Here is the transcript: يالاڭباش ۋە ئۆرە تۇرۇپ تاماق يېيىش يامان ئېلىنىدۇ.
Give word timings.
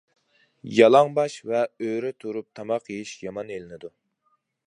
يالاڭباش 0.77 1.35
ۋە 1.51 1.59
ئۆرە 1.87 2.11
تۇرۇپ 2.25 2.49
تاماق 2.61 2.91
يېيىش 2.95 3.13
يامان 3.27 3.55
ئېلىنىدۇ. 3.57 3.93